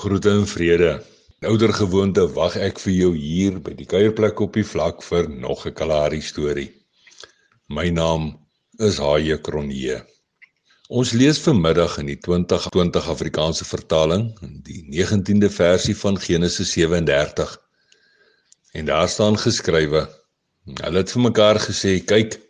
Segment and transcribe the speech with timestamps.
[0.00, 0.92] Groete en vrede.
[1.44, 5.66] Ouder gewoonte wag ek vir jou hier by die kuierplek op die vlak vir nog
[5.68, 6.70] 'n Kalahari storie.
[7.68, 8.30] My naam
[8.78, 9.98] is Haie Kronje.
[10.88, 14.24] Ons lees vanmiddag in die 2020 Afrikaanse vertaling,
[14.64, 17.52] die 19de versie van Genesis 37.
[18.72, 20.08] En daar staan geskrywe:
[20.80, 22.40] Hulle het vir mekaar gesê, "Kyk,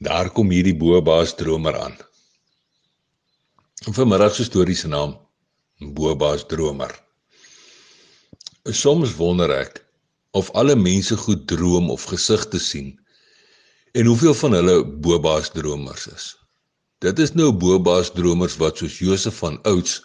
[0.00, 1.96] daar kom hierdie boebaas dromer aan."
[3.86, 5.27] En vanmiddag se storie se naam
[5.78, 6.90] Boba's dromer.
[8.66, 9.78] Soms wonder ek
[10.34, 12.96] of alle mense goed droom of gesigte sien
[13.94, 16.26] en hoeveel van hulle Boba's dromers is.
[16.98, 20.00] Dit is nou Boba's dromers wat soos Josef van ouds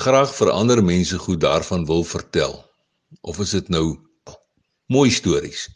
[0.00, 2.56] graag vir ander mense goed daarvan wil vertel.
[3.20, 3.98] Of is dit nou
[4.88, 5.66] mooi stories,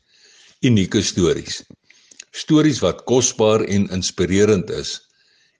[0.64, 1.60] unieke stories.
[2.32, 4.96] Stories wat kosbaar en inspirerend is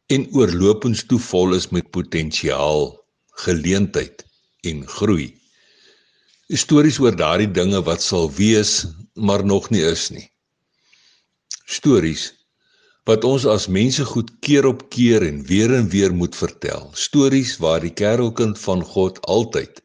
[0.09, 3.02] en oorlopends toe vol is met potensiaal
[3.45, 4.25] geleentheid
[4.69, 5.33] en groei.
[6.53, 10.29] Stories oor daardie dinge wat sal wees, maar nog nie is nie.
[11.65, 12.31] Stories
[13.09, 16.91] wat ons as mense goed keer op keer en weer en weer moet vertel.
[16.95, 19.81] Stories waar die kerelkind van God altyd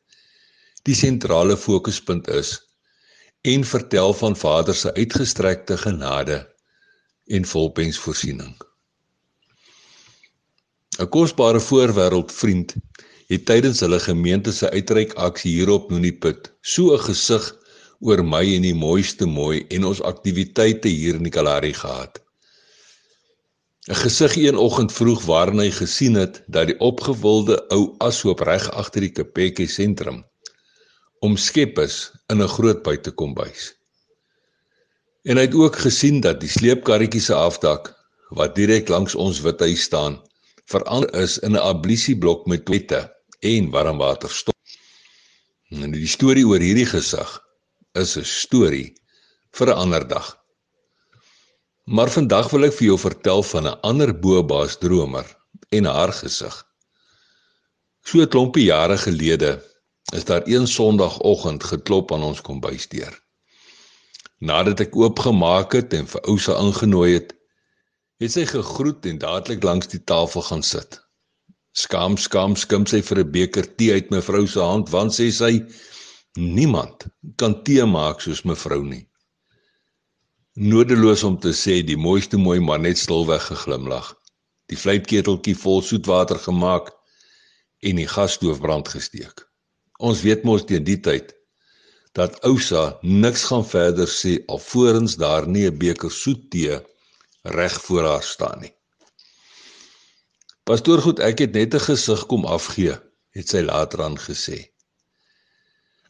[0.86, 2.54] die sentrale fokuspunt is
[3.42, 6.38] en vertel van Vader se uitgestrekte genade
[7.26, 8.56] en volpensvoorsiening.
[11.00, 12.74] 'n Kosbare voorwêreld vriend
[13.28, 17.48] het tydens hulle gemeente se uitreik aksie hierop Nuniput so 'n gesig
[18.00, 22.22] oor my en die mooiste mooi en ons aktiwiteite hier in die Kalahari gehad.
[23.90, 28.70] 'n Gesig een oggend vroeg waarin hy gesien het dat die opgewilde ou ashoop reg
[28.72, 30.24] agter die Kepeke sentrum
[31.20, 33.74] omskep is in 'n groot buitekombuis.
[35.24, 37.94] En hy het ook gesien dat die sleepkarretjie se afdak
[38.30, 40.22] wat direk langs ons withuis staan
[40.66, 44.56] verander is in 'n ablisieblok met toilette en warmwater stop.
[45.70, 47.30] En die storie oor hierdie gesig
[47.94, 48.94] is 'n storie
[49.52, 50.38] vir 'n ander dag.
[51.86, 55.26] Maar vandag wil ek vir jou vertel van 'n ander bobaas dromer
[55.70, 56.56] en haar gesig.
[58.04, 59.64] So 'n klompie jare gelede
[60.14, 63.24] is daar een Sondagoggend geklop aan ons kombuisdeur.
[64.40, 67.34] Nadat ek oopgemaak het en vir Ousa ingenooi het,
[68.20, 71.07] het sy gegroet en dadelik langs die tafel gaan sit.
[71.78, 75.54] Skam skam skim sy vir 'n beker tee uit mevrou se hand want sê sy
[76.58, 77.06] niemand
[77.38, 79.04] kan tee maak soos mevrou nie.
[80.58, 84.08] Nodeloos om te sê die mooiste mooi man net stilweg geglimlag.
[84.70, 86.90] Die vleitketeltjie vol soetwater gemaak
[87.88, 89.46] en die gasstoof brand gesteek.
[90.00, 91.36] Ons weet mos teen die tyd
[92.18, 96.82] dat Ousa niks gaan verder sê alvorens daar nie 'n beker soet tee
[97.60, 98.77] reg voor haar staan nie.
[100.68, 102.96] Pastoor goed, ek het net 'n gesig kom afgee,
[103.32, 104.58] het sy later aan gesê.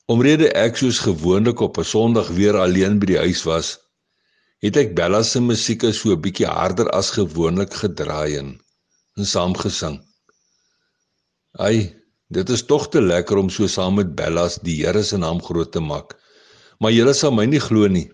[0.10, 3.68] Omrede ek soos gewoonlik op 'n Sondag weer alleen by die huis was,
[4.66, 8.50] het ek Bella se musiek so 'n bietjie harder as gewoonlik gedraai en,
[9.18, 10.02] en saam gesing.
[11.60, 11.94] Ai,
[12.30, 15.72] dit is tog te lekker om so saam met Bella die Here se naam groot
[15.72, 16.18] te maak.
[16.80, 18.10] Maar julle sal my nie glo nie.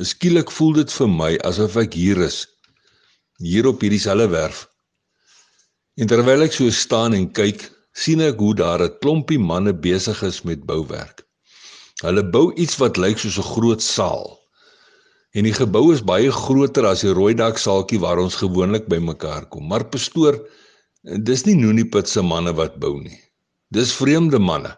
[0.00, 2.46] Skielik voel dit vir my asof ek hier is,
[3.38, 4.68] hier op hierdie selfe werf.
[5.96, 7.62] En terwyl ek so staan en kyk,
[7.96, 11.24] sien ek hoe daar 'n klompie manne besig is met bouwerk.
[12.04, 14.36] Hulle bou iets wat lyk soos 'n groot saal.
[15.32, 19.48] En die gebou is baie groter as die rooi dak saaltjie waar ons gewoonlik bymekaar
[19.48, 19.68] kom.
[19.68, 20.36] Maar pastoor,
[21.02, 23.20] dis nie Nooniput se manne wat bou nie.
[23.72, 24.76] Dis vreemde manne.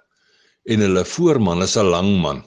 [0.70, 2.44] En hulle voorman is 'n lang man.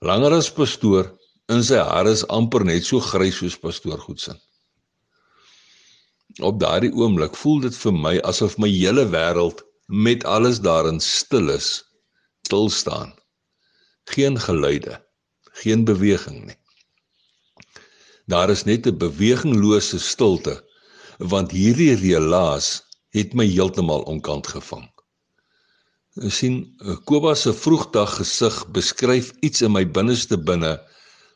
[0.00, 1.10] Langer as pastoor
[1.48, 4.38] en sy hare is amper net so grys soos pastoor Goetsen.
[6.38, 11.50] Op daardie oomblik voel dit vir my asof my hele wêreld met alles daarin stil
[11.50, 11.82] is,
[12.46, 13.14] stil staan.
[14.04, 15.00] Geen geluide,
[15.62, 16.58] geen beweging nie.
[18.30, 20.54] Daar is net 'n beweginglose stilte
[21.18, 24.86] want hierdie relaas het my heeltemal onkant gevang.
[26.26, 26.56] Ek sien
[27.04, 30.78] Kobus se vroegdag gesig beskryf iets in my binneste binne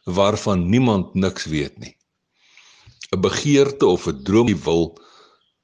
[0.05, 1.97] waarvan niemand niks weet nie.
[3.15, 4.85] 'n begeerte of 'n droom wil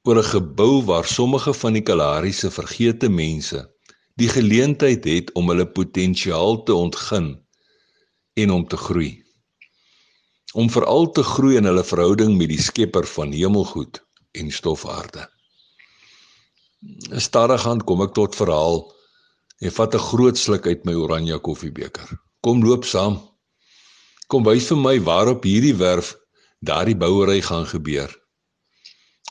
[0.06, 3.61] oor 'n gebou waar sommige van die Kalahari se vergete mense
[4.20, 7.29] die geleentheid het om hulle potensiaal te ontgin
[8.43, 9.23] en om te groei.
[10.52, 14.00] Om veral te groei in hulle verhouding met die Skepper van hemelgoed
[14.32, 15.26] en stofaarde.
[17.17, 18.82] Stadigant kom ek tot verhaal
[19.61, 22.08] en vat 'n groot sluk uit my oranje koffiebeker.
[22.41, 23.20] Kom loop saam.
[24.26, 26.17] Kom wys vir my waarop hierdie werf
[26.61, 28.12] daardie bouery gaan gebeur.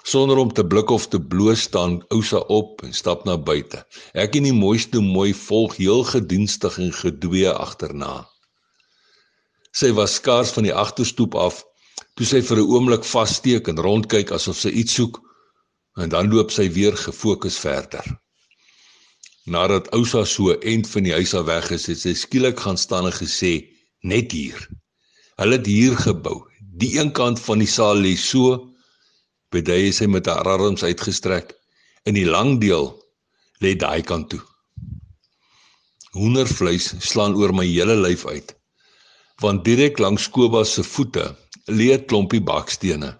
[0.03, 3.83] Sonder om te blik of te bloos staan Ousa op en stap na buite.
[4.13, 8.23] Ek en die mooiste mooi volg heel gedienstig en gedwee agterna.
[9.71, 11.61] Sy was skaars van die agterstoep af
[12.17, 15.21] toe sy vir 'n oomblik vassteek en rondkyk asof sy iets soek
[16.01, 18.05] en dan loop sy weer gefokus verder.
[19.45, 23.05] Nadat Ousa so end van die huis af weg is, het sy skielik gaan staan
[23.05, 23.69] en gesê:
[24.01, 24.69] "Net hier.
[25.37, 26.49] Hulle het hier gebou.
[26.79, 28.69] Die een kant van die saal lê so
[29.49, 31.55] Bedye sy met haar arms uitgestrek.
[32.05, 32.91] In die lang deel
[33.63, 34.41] lê daai kant toe.
[36.13, 38.53] Hoendervleis slaan oor my hele lyf uit.
[39.41, 41.25] Want direk langs Kobus se voete
[41.67, 43.11] lê 'n klompie bakstene.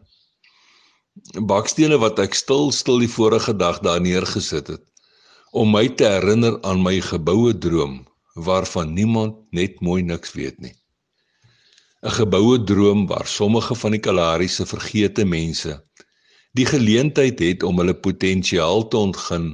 [1.51, 4.85] Bakstene wat ek stil stil die vorige dag daar neergesit het
[5.51, 10.78] om my te herinner aan my geboue droom waarvan niemand net mooi niks weet nie.
[12.01, 15.73] 'n Geboue droom waar sommige van die Kalahari se vergete mense
[16.57, 19.49] die geleentheid het om hulle potensiaal te ontgin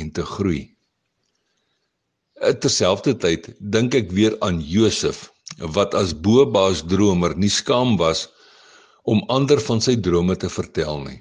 [0.00, 0.62] en te groei.
[2.40, 5.26] Eh, terselfdertyd dink ek weer aan Josef
[5.76, 8.26] wat as bobaas dromer nie skaam was
[9.04, 11.20] om ander van sy drome te vertel nie.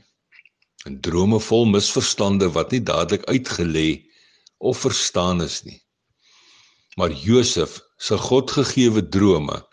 [0.86, 3.90] 'n Drome vol misverstande wat nie dadelik uitgelê
[4.58, 5.80] of verstaan is nie.
[6.98, 9.64] Maar Josef se Godgegewe drome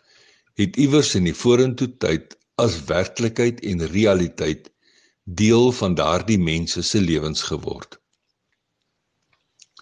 [0.61, 4.69] het iewers in die vorentoe tyd as werklikheid en realiteit
[5.25, 7.99] deel van daardie mense se lewens geword.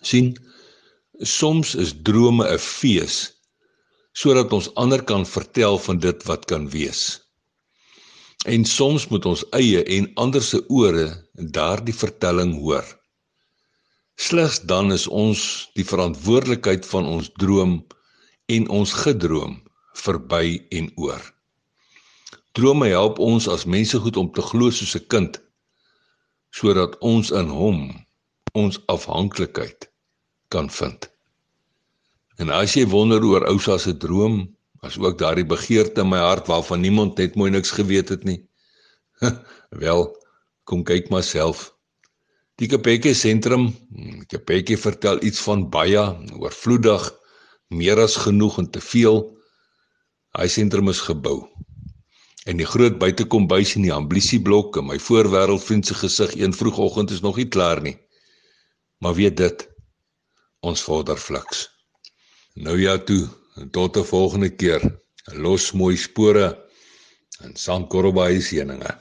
[0.02, 0.32] sien
[1.20, 3.16] soms is drome 'n fees
[4.12, 7.20] sodat ons ander kan vertel van dit wat kan wees.
[8.44, 12.84] En soms moet ons eie en ander se ore daardie vertelling hoor.
[14.16, 17.86] Slegs dan is ons die verantwoordelikheid van ons droom
[18.46, 19.60] en ons gedroom
[19.94, 21.22] verby en oor.
[22.52, 25.40] Drome help ons as mense goed om te glo soos 'n kind
[26.50, 27.78] sodat ons in hom
[28.58, 29.86] ons afhanklikheid
[30.48, 31.06] kan vind.
[32.40, 34.48] En as jy wonder oor Ousa se droom,
[34.82, 38.40] as ook daardie begeerte in my hart waarvan niemand net mooi niks geweet het nie.
[39.82, 40.08] Wel,
[40.64, 41.68] kom kyk maar self.
[42.60, 43.70] Die Kapekkie sentrum,
[44.28, 46.00] Kapekkie vertel iets van baie
[46.36, 47.06] oorvloedig,
[47.68, 49.22] meer as genoeg en te veel.
[50.38, 51.50] Hy sentrum is gebou
[52.48, 57.20] En die groot buitekombuis in die amblisieblok en my voorwêreldvriend se gesig een vroegoggend is
[57.20, 57.98] nog nie klaar nie.
[59.04, 59.66] Maar weet dit,
[60.60, 61.68] ons vorder fliks.
[62.54, 63.28] Nou ja toe,
[63.70, 64.82] tot 'n volgende keer.
[65.24, 66.46] Los mooi spore
[67.40, 68.96] en sandkorrelbaai seëninge.